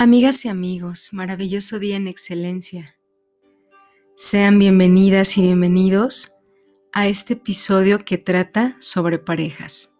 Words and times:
Amigas 0.00 0.44
y 0.44 0.48
amigos, 0.48 1.08
maravilloso 1.10 1.80
día 1.80 1.96
en 1.96 2.06
excelencia. 2.06 2.96
Sean 4.14 4.60
bienvenidas 4.60 5.36
y 5.36 5.42
bienvenidos 5.42 6.36
a 6.92 7.08
este 7.08 7.32
episodio 7.32 8.04
que 8.04 8.16
trata 8.16 8.76
sobre 8.78 9.18
parejas. 9.18 9.90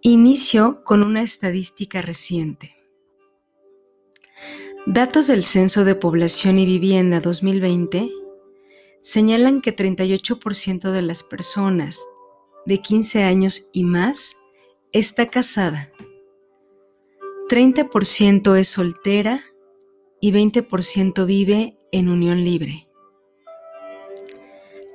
Inicio 0.00 0.82
con 0.82 1.02
una 1.02 1.20
estadística 1.20 2.00
reciente. 2.00 2.74
Datos 4.86 5.26
del 5.26 5.44
Censo 5.44 5.84
de 5.84 5.94
Población 5.94 6.58
y 6.58 6.64
Vivienda 6.64 7.20
2020 7.20 8.10
señalan 9.02 9.60
que 9.60 9.76
38% 9.76 10.90
de 10.90 11.02
las 11.02 11.22
personas 11.22 12.02
de 12.64 12.78
15 12.78 13.24
años 13.24 13.68
y 13.74 13.84
más 13.84 14.38
está 14.90 15.26
casada 15.26 15.91
30% 17.48 18.56
es 18.56 18.68
soltera 18.68 19.44
y 20.20 20.32
20% 20.32 21.26
vive 21.26 21.76
en 21.90 22.08
unión 22.08 22.44
libre. 22.44 22.88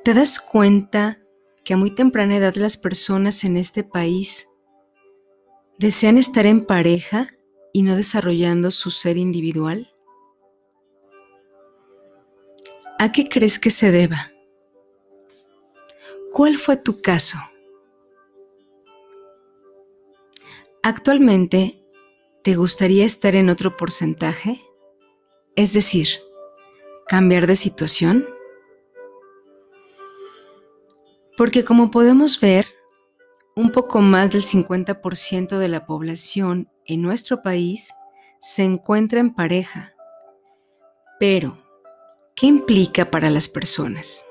¿Te 0.04 0.14
das 0.14 0.40
cuenta 0.40 1.20
que 1.64 1.74
a 1.74 1.78
muy 1.78 1.92
temprana 1.92 2.38
edad 2.38 2.56
las 2.56 2.78
personas 2.78 3.44
en 3.44 3.58
este 3.58 3.84
país 3.84 4.50
desean 5.78 6.18
estar 6.18 6.46
en 6.46 6.66
pareja 6.66 7.28
y 7.74 7.84
no 7.84 7.96
desarrollando 7.96 8.72
su 8.72 8.90
ser 8.90 9.18
individual? 9.18 9.94
¿A 13.00 13.12
qué 13.12 13.26
crees 13.26 13.60
que 13.60 13.70
se 13.70 13.92
deba? 13.92 14.32
¿Cuál 16.32 16.58
fue 16.58 16.78
tu 16.78 17.02
caso? 17.02 17.38
Actualmente 20.82 21.84
¿Te 22.48 22.56
gustaría 22.56 23.04
estar 23.04 23.36
en 23.36 23.50
otro 23.50 23.76
porcentaje? 23.76 24.62
Es 25.58 25.74
decir, 25.74 26.08
cambiar 27.06 27.46
de 27.46 27.58
situación. 27.58 28.26
Porque 31.36 31.66
como 31.66 31.92
podemos 31.92 32.40
ver, 32.40 32.66
un 33.54 33.74
poco 33.74 34.00
más 34.00 34.32
del 34.32 34.44
50% 34.44 35.58
de 35.58 35.68
la 35.68 35.86
población 35.86 36.72
en 36.86 37.02
nuestro 37.02 37.42
país 37.42 37.92
se 38.40 38.64
encuentra 38.64 39.20
en 39.20 39.36
pareja. 39.36 39.94
Pero, 41.20 41.62
¿qué 42.34 42.46
implica 42.46 43.12
para 43.12 43.30
las 43.30 43.50
personas? 43.50 44.26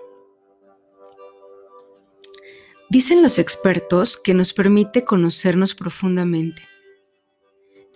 Dicen 2.88 3.20
los 3.22 3.38
expertos 3.38 4.16
que 4.16 4.32
nos 4.32 4.54
permite 4.54 5.04
conocernos 5.04 5.74
profundamente 5.74 6.62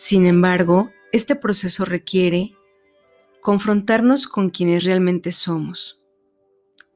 sin 0.03 0.25
embargo, 0.25 0.91
este 1.12 1.37
proceso 1.37 1.84
requiere 1.84 2.56
confrontarnos 3.43 4.27
con 4.27 4.48
quienes 4.48 4.84
realmente 4.84 5.31
somos. 5.31 6.01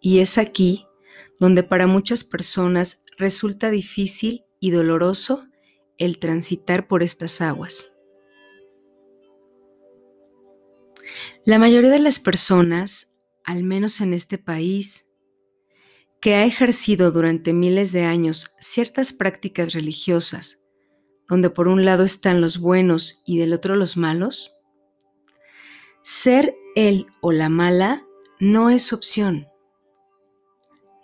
Y 0.01 0.21
es 0.21 0.39
aquí 0.39 0.87
donde 1.39 1.65
para 1.65 1.87
muchas 1.87 2.25
personas 2.25 3.03
resulta 3.19 3.69
difícil 3.69 4.47
y 4.59 4.71
doloroso 4.71 5.47
el 5.99 6.19
transitar 6.19 6.89
por 6.89 7.03
estas 7.03 7.43
aguas. 7.43 7.95
La 11.45 11.59
mayoría 11.59 11.91
de 11.91 11.99
las 11.99 12.21
personas, 12.21 13.19
al 13.45 13.65
menos 13.65 14.01
en 14.01 14.15
este 14.15 14.39
país, 14.39 15.13
que 16.23 16.37
ha 16.37 16.47
ejercido 16.47 17.11
durante 17.11 17.53
miles 17.53 17.93
de 17.93 18.05
años 18.05 18.55
ciertas 18.61 19.13
prácticas 19.13 19.75
religiosas 19.75 20.64
donde 21.35 21.51
por 21.51 21.67
un 21.67 21.85
lado 21.85 22.05
están 22.05 22.41
los 22.41 22.59
buenos 22.59 23.21
y 23.27 23.39
del 23.39 23.55
otro 23.55 23.75
los 23.75 23.97
malos? 23.97 24.55
Ser 26.03 26.55
él 26.77 27.09
o 27.21 27.33
la 27.33 27.49
mala 27.49 28.07
no 28.39 28.71
es 28.71 28.93
opción. 28.93 29.45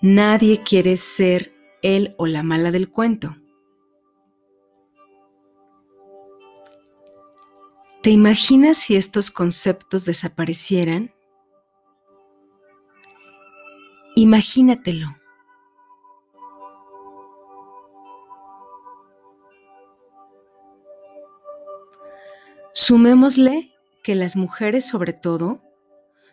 Nadie 0.01 0.63
quiere 0.63 0.97
ser 0.97 1.53
él 1.83 2.15
o 2.17 2.29
la 2.29 2.45
mala 2.45 2.71
del 2.71 2.91
cuento. 2.91 3.37
¿Te 8.01 8.11
imaginas 8.11 8.79
si 8.79 8.95
estos 8.95 9.33
conceptos 9.33 10.05
desaparecieran? 10.05 11.13
Imagínatelo. 14.15 15.09
Sumémosle 22.91 23.73
que 24.03 24.17
las 24.17 24.35
mujeres 24.35 24.85
sobre 24.85 25.13
todo 25.13 25.63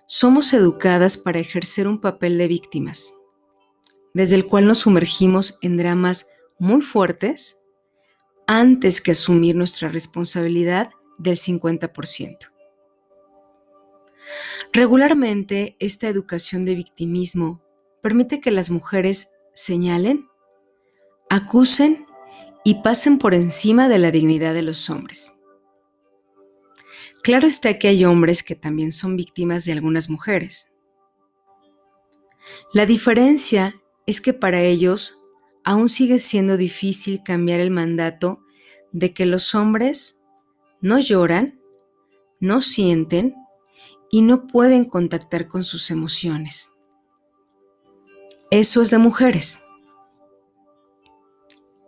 somos 0.07 0.53
educadas 0.53 1.15
para 1.15 1.37
ejercer 1.37 1.87
un 1.87 2.01
papel 2.01 2.39
de 2.39 2.47
víctimas, 2.47 3.13
desde 4.15 4.37
el 4.37 4.47
cual 4.47 4.65
nos 4.65 4.79
sumergimos 4.79 5.59
en 5.61 5.77
dramas 5.77 6.29
muy 6.57 6.81
fuertes 6.81 7.61
antes 8.47 9.01
que 9.01 9.11
asumir 9.11 9.55
nuestra 9.55 9.89
responsabilidad 9.89 10.89
del 11.19 11.37
50%. 11.37 12.51
Regularmente, 14.73 15.75
esta 15.77 16.07
educación 16.07 16.63
de 16.63 16.73
victimismo 16.73 17.61
permite 18.01 18.39
que 18.39 18.49
las 18.49 18.71
mujeres 18.71 19.29
señalen, 19.53 20.27
acusen 21.29 22.07
y 22.65 22.81
pasen 22.81 23.19
por 23.19 23.35
encima 23.35 23.87
de 23.89 23.99
la 23.99 24.09
dignidad 24.09 24.55
de 24.55 24.63
los 24.63 24.89
hombres. 24.89 25.36
Claro 27.23 27.47
está 27.47 27.77
que 27.77 27.87
hay 27.87 28.05
hombres 28.05 28.43
que 28.43 28.55
también 28.55 28.91
son 28.91 29.15
víctimas 29.17 29.65
de 29.65 29.73
algunas 29.73 30.09
mujeres. 30.09 30.73
La 32.73 32.85
diferencia 32.85 33.81
es 34.05 34.21
que 34.21 34.33
para 34.33 34.61
ellos 34.61 35.21
aún 35.63 35.89
sigue 35.89 36.19
siendo 36.19 36.57
difícil 36.57 37.23
cambiar 37.23 37.59
el 37.59 37.71
mandato 37.71 38.41
de 38.91 39.13
que 39.13 39.25
los 39.25 39.53
hombres 39.53 40.23
no 40.79 40.99
lloran, 40.99 41.59
no 42.39 42.61
sienten 42.61 43.35
y 44.09 44.21
no 44.21 44.47
pueden 44.47 44.85
contactar 44.85 45.47
con 45.47 45.63
sus 45.63 45.91
emociones. 45.91 46.71
Eso 48.49 48.81
es 48.81 48.91
de 48.91 48.97
mujeres. 48.97 49.61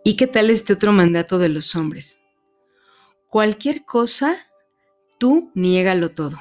¿Y 0.04 0.16
qué 0.16 0.26
tal 0.26 0.50
este 0.50 0.74
otro 0.74 0.92
mandato 0.92 1.38
de 1.38 1.48
los 1.48 1.74
hombres? 1.74 2.18
Cualquier 3.26 3.84
cosa 3.84 4.49
Tú 5.20 5.50
niégalo 5.54 6.08
todo. 6.12 6.38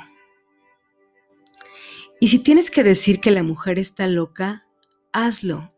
Y 2.21 2.29
si 2.29 2.39
tienes 2.39 2.71
que 2.71 2.81
decir 2.81 3.19
que 3.19 3.29
la 3.29 3.43
mujer 3.43 3.77
está 3.77 4.07
loca, 4.07 4.65
hazlo. 5.11 5.73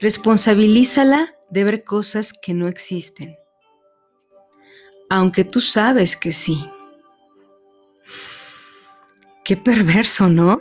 Responsabilízala 0.00 1.32
de 1.48 1.62
ver 1.62 1.84
cosas 1.84 2.32
que 2.32 2.54
no 2.54 2.66
existen. 2.66 3.36
Aunque 5.10 5.44
tú 5.44 5.60
sabes 5.60 6.16
que 6.16 6.32
sí. 6.32 6.68
Qué 9.44 9.56
perverso, 9.56 10.28
¿no? 10.28 10.60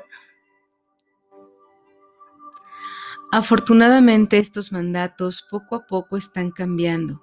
Afortunadamente 3.31 4.37
estos 4.37 4.71
mandatos 4.71 5.41
poco 5.41 5.75
a 5.75 5.87
poco 5.87 6.17
están 6.17 6.51
cambiando. 6.51 7.19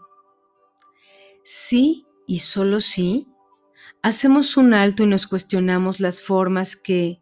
Sí 1.45 2.05
y 2.27 2.41
solo 2.41 2.81
sí 2.81 3.28
hacemos 4.03 4.57
un 4.57 4.75
alto 4.75 5.03
y 5.03 5.07
nos 5.07 5.27
cuestionamos 5.27 6.01
las 6.01 6.23
formas 6.23 6.77
que, 6.77 7.21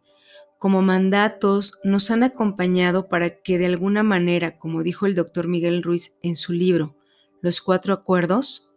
como 0.57 0.81
mandatos, 0.81 1.73
nos 1.83 2.11
han 2.11 2.23
acompañado 2.23 3.07
para 3.07 3.41
que 3.41 3.57
de 3.57 3.65
alguna 3.65 4.03
manera, 4.03 4.57
como 4.57 4.83
dijo 4.83 5.05
el 5.05 5.15
doctor 5.15 5.47
Miguel 5.47 5.83
Ruiz 5.83 6.15
en 6.21 6.35
su 6.35 6.53
libro, 6.53 6.95
Los 7.41 7.61
Cuatro 7.61 7.93
Acuerdos, 7.93 8.69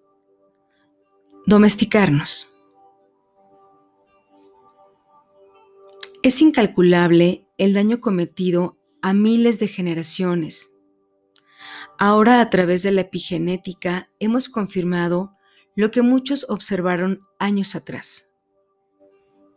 domesticarnos. 1.47 2.49
Es 6.23 6.43
incalculable 6.43 7.47
el 7.57 7.73
daño 7.73 8.01
cometido 8.01 8.77
a 9.01 9.15
miles 9.15 9.59
de 9.59 9.69
generaciones. 9.69 10.75
Ahora 11.99 12.41
a 12.41 12.51
través 12.51 12.83
de 12.83 12.93
la 12.93 13.03
epigenética 13.03 14.11
hemos 14.19 14.49
confirmado 14.49 15.33
lo 15.77 15.91
que 15.91 16.03
muchos 16.03 16.47
observaron 16.49 17.21
años 17.39 17.75
atrás, 17.75 18.33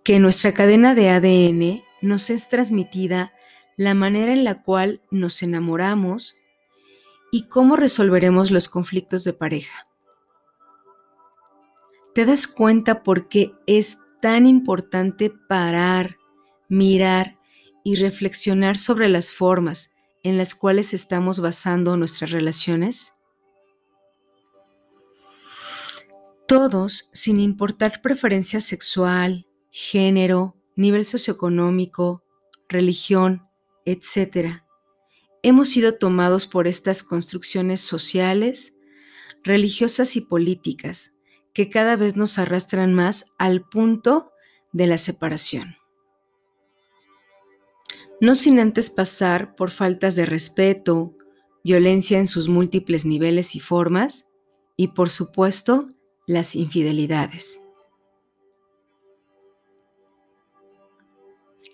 que 0.04 0.20
nuestra 0.20 0.54
cadena 0.54 0.96
de 0.96 1.10
ADN 1.10 1.84
nos 2.02 2.30
es 2.30 2.50
transmitida 2.50 3.34
la 3.78 3.94
manera 3.94 4.34
en 4.34 4.44
la 4.44 4.62
cual 4.62 5.02
nos 5.10 5.42
enamoramos 5.42 6.36
y 7.32 7.48
cómo 7.48 7.76
resolveremos 7.76 8.52
los 8.52 8.68
conflictos 8.68 9.24
de 9.24 9.34
pareja. 9.34 9.88
¿Te 12.14 12.26
das 12.26 12.46
cuenta 12.46 13.02
por 13.02 13.28
qué 13.28 13.54
es 13.66 13.98
tan 14.22 14.46
importante 14.46 15.32
parar, 15.32 16.18
mirar 16.70 17.40
y 17.84 17.96
reflexionar 17.96 18.78
sobre 18.78 19.10
las 19.10 19.32
formas 19.32 19.92
en 20.22 20.38
las 20.38 20.54
cuales 20.54 20.94
estamos 20.94 21.40
basando 21.40 21.98
nuestras 21.98 22.30
relaciones? 22.30 23.16
Todos, 26.48 27.10
sin 27.14 27.40
importar 27.40 28.02
preferencia 28.02 28.60
sexual, 28.60 29.48
género, 29.72 30.58
nivel 30.76 31.06
socioeconómico, 31.06 32.24
religión, 32.68 33.48
etc., 33.86 34.62
hemos 35.42 35.70
sido 35.70 35.96
tomados 35.96 36.46
por 36.46 36.68
estas 36.68 37.04
construcciones 37.04 37.82
sociales, 37.82 38.76
religiosas 39.44 40.16
y 40.16 40.22
políticas 40.22 41.16
que 41.54 41.70
cada 41.70 41.96
vez 41.96 42.16
nos 42.16 42.38
arrastran 42.40 42.94
más 42.94 43.34
al 43.38 43.62
punto 43.62 44.32
de 44.72 44.88
la 44.88 44.98
separación. 44.98 45.76
No 48.20 48.36
sin 48.36 48.60
antes 48.60 48.90
pasar 48.90 49.56
por 49.56 49.70
faltas 49.70 50.16
de 50.16 50.26
respeto, 50.26 51.16
violencia 51.64 52.20
en 52.20 52.28
sus 52.28 52.48
múltiples 52.50 53.06
niveles 53.06 53.56
y 53.56 53.60
formas, 53.60 54.30
y 54.76 54.90
por 54.90 55.10
supuesto, 55.10 55.90
las 56.26 56.56
infidelidades. 56.56 57.62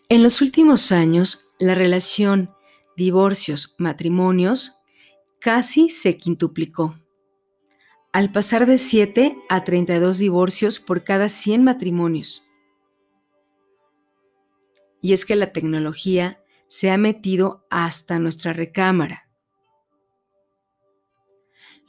En 0.09 0.23
los 0.23 0.41
últimos 0.41 0.91
años, 0.91 1.51
la 1.59 1.75
relación 1.75 2.51
divorcios, 2.99 3.75
matrimonios, 3.77 4.75
casi 5.39 5.89
se 5.89 6.17
quintuplicó, 6.17 6.95
al 8.11 8.31
pasar 8.31 8.65
de 8.65 8.77
7 8.77 9.37
a 9.47 9.63
32 9.63 10.19
divorcios 10.19 10.79
por 10.81 11.05
cada 11.05 11.29
100 11.29 11.63
matrimonios. 11.63 12.43
Y 15.01 15.13
es 15.13 15.25
que 15.25 15.37
la 15.37 15.53
tecnología 15.53 16.43
se 16.67 16.91
ha 16.91 16.97
metido 16.97 17.65
hasta 17.69 18.19
nuestra 18.19 18.51
recámara. 18.51 19.28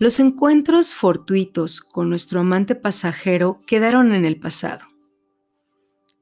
Los 0.00 0.18
encuentros 0.18 0.94
fortuitos 0.94 1.80
con 1.82 2.08
nuestro 2.08 2.40
amante 2.40 2.74
pasajero 2.74 3.60
quedaron 3.66 4.14
en 4.14 4.24
el 4.24 4.40
pasado, 4.40 4.86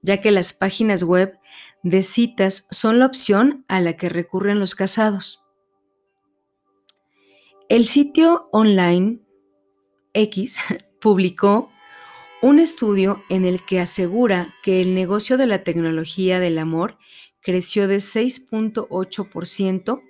ya 0.03 0.21
que 0.21 0.33
las 0.33 0.53
páginas 0.53 1.05
web 1.05 1.39
de 1.85 2.03
citas 2.03 2.67
son 2.73 2.99
la 2.99 3.07
opción 3.07 3.65
a 3.69 3.81
la 3.81 3.97
que 3.97 4.09
recurren 4.09 4.59
los 4.59 4.75
casados. 4.75 5.45
El 7.69 7.85
sitio 7.85 8.49
online 8.51 9.21
X 10.13 10.59
publicó 11.01 11.71
un 12.43 12.59
estudio 12.59 13.23
en 13.29 13.45
el 13.45 13.65
que 13.65 13.79
asegura 13.79 14.57
que 14.65 14.81
el 14.81 14.93
negocio 14.93 15.37
de 15.37 15.47
la 15.47 15.63
tecnología 15.63 16.41
del 16.41 16.59
amor 16.59 16.99
creció 17.41 17.87
de 17.87 17.99
6.8% 17.99 20.03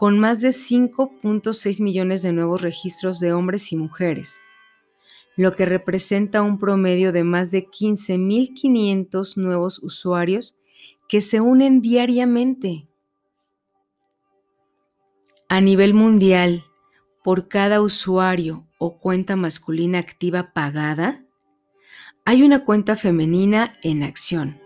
con 0.00 0.18
más 0.18 0.40
de 0.40 0.48
5.6 0.48 1.82
millones 1.82 2.22
de 2.22 2.32
nuevos 2.32 2.62
registros 2.62 3.20
de 3.20 3.34
hombres 3.34 3.70
y 3.70 3.76
mujeres, 3.76 4.40
lo 5.36 5.54
que 5.54 5.66
representa 5.66 6.40
un 6.40 6.58
promedio 6.58 7.12
de 7.12 7.22
más 7.22 7.50
de 7.50 7.66
15.500 7.66 9.36
nuevos 9.36 9.78
usuarios 9.82 10.58
que 11.06 11.20
se 11.20 11.42
unen 11.42 11.82
diariamente. 11.82 12.88
A 15.50 15.60
nivel 15.60 15.92
mundial, 15.92 16.64
por 17.22 17.48
cada 17.48 17.82
usuario 17.82 18.66
o 18.78 19.00
cuenta 19.00 19.36
masculina 19.36 19.98
activa 19.98 20.54
pagada, 20.54 21.26
hay 22.24 22.42
una 22.42 22.64
cuenta 22.64 22.96
femenina 22.96 23.78
en 23.82 24.02
acción, 24.02 24.58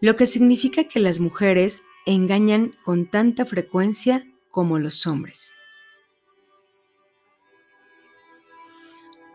lo 0.00 0.16
que 0.16 0.26
significa 0.26 0.82
que 0.88 0.98
las 0.98 1.20
mujeres 1.20 1.84
engañan 2.04 2.72
con 2.82 3.06
tanta 3.06 3.46
frecuencia 3.46 4.26
como 4.50 4.78
los 4.78 5.06
hombres. 5.06 5.54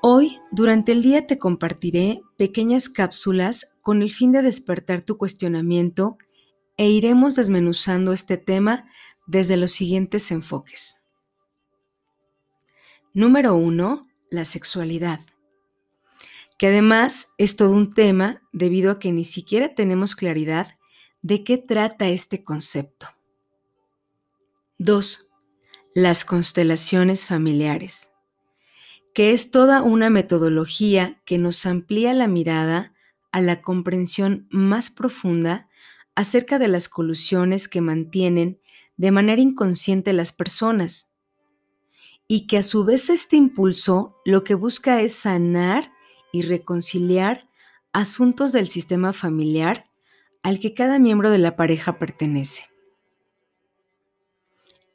Hoy, 0.02 0.40
durante 0.52 0.92
el 0.92 1.02
día, 1.02 1.26
te 1.26 1.40
compartiré 1.40 2.22
pequeñas 2.38 2.90
cápsulas 2.90 3.76
con 3.82 4.04
el 4.04 4.12
fin 4.12 4.32
de 4.32 4.44
despertar 4.44 5.04
tu 5.04 5.18
cuestionamiento 5.18 6.18
e 6.78 6.90
iremos 6.90 7.36
desmenuzando 7.36 8.14
este 8.14 8.38
tema 8.38 8.88
desde 9.26 9.58
los 9.58 9.72
siguientes 9.72 10.30
enfoques. 10.32 11.08
Número 13.14 13.56
uno, 13.56 14.08
la 14.30 14.46
sexualidad, 14.46 15.22
que 16.58 16.68
además 16.68 17.34
es 17.38 17.56
todo 17.56 17.72
un 17.72 17.90
tema 17.90 18.42
debido 18.52 18.92
a 18.92 19.00
que 19.00 19.12
ni 19.12 19.26
siquiera 19.26 19.74
tenemos 19.74 20.16
claridad 20.16 20.78
de 21.22 21.44
qué 21.44 21.58
trata 21.58 22.10
este 22.10 22.44
concepto. 22.44 23.08
Dos, 24.78 25.32
Las 25.94 26.26
constelaciones 26.26 27.26
familiares 27.26 28.12
que 29.16 29.32
es 29.32 29.50
toda 29.50 29.82
una 29.82 30.10
metodología 30.10 31.22
que 31.24 31.38
nos 31.38 31.66
amplía 31.66 32.14
la 32.14 32.28
mirada 32.28 32.94
a 33.32 33.40
la 33.40 33.62
comprensión 33.62 34.46
más 34.52 34.90
profunda 34.90 35.70
acerca 36.16 36.60
de 36.60 36.68
las 36.68 36.90
colusiones 36.90 37.70
que 37.70 37.80
mantienen 37.80 38.60
de 38.98 39.12
manera 39.12 39.42
inconsciente 39.42 40.12
las 40.12 40.34
personas 40.34 41.14
y 42.28 42.46
que 42.46 42.58
a 42.58 42.64
su 42.64 42.84
vez 42.84 43.10
este 43.10 43.38
impulso 43.38 44.18
lo 44.26 44.44
que 44.44 44.54
busca 44.54 45.02
es 45.02 45.16
sanar 45.16 45.94
y 46.34 46.42
reconciliar 46.42 47.48
asuntos 47.94 48.52
del 48.52 48.68
sistema 48.68 49.14
familiar 49.14 49.90
al 50.44 50.60
que 50.60 50.74
cada 50.74 51.00
miembro 51.00 51.30
de 51.30 51.38
la 51.38 51.56
pareja 51.56 51.98
pertenece. 52.00 52.75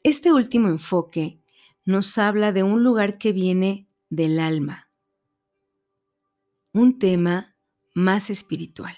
Este 0.03 0.33
último 0.33 0.69
enfoque 0.69 1.43
nos 1.85 2.17
habla 2.17 2.53
de 2.53 2.63
un 2.63 2.83
lugar 2.83 3.19
que 3.19 3.33
viene 3.33 3.87
del 4.09 4.41
alma, 4.41 4.89
un 6.73 6.99
tema 6.99 7.55
más 7.93 8.31
espiritual, 8.31 8.97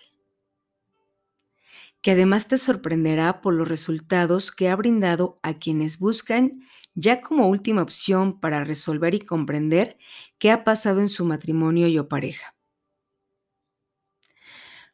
que 2.03 2.13
además 2.13 2.47
te 2.47 2.57
sorprenderá 2.57 3.41
por 3.41 3.53
los 3.53 3.69
resultados 3.69 4.53
que 4.53 4.69
ha 4.69 4.77
brindado 4.77 5.39
a 5.43 5.55
quienes 5.55 5.99
buscan 5.99 6.69
ya 6.95 7.21
como 7.21 7.49
última 7.49 7.83
opción 7.83 8.39
para 8.39 8.63
resolver 8.63 9.17
y 9.17 9.21
comprender 9.21 9.99
qué 10.39 10.53
ha 10.53 10.63
pasado 10.63 11.01
en 11.01 11.09
su 11.09 11.25
matrimonio 11.25 11.89
y 11.89 11.99
o 11.99 12.07
pareja. 12.07 12.55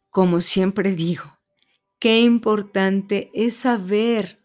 Como 0.08 0.40
siempre 0.40 0.94
digo, 0.94 1.38
qué 1.98 2.20
importante 2.20 3.30
es 3.34 3.56
saber 3.56 4.37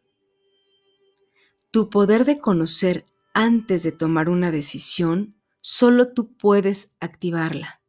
tu 1.74 1.90
poder 1.90 2.24
de 2.24 2.38
conocer 2.38 3.04
antes 3.34 3.81
de 3.81 3.92
tomar 3.92 4.30
una 4.30 4.52
decisión 4.52 5.36
Solo 5.66 6.14
tú 6.14 6.36
puedes 6.36 6.98
activarla. 7.00 7.81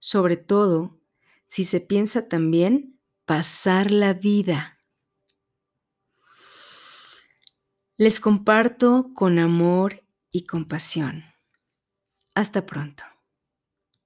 Sobre 0.00 0.36
todo 0.36 1.00
si 1.46 1.62
se 1.62 1.80
piensa 1.80 2.28
también 2.28 3.00
pasar 3.24 3.92
la 3.92 4.12
vida. 4.12 4.80
Les 7.96 8.18
comparto 8.18 9.12
con 9.14 9.38
amor 9.38 10.02
y 10.32 10.44
compasión. 10.44 11.22
Hasta 12.34 12.66
pronto. 12.66 13.04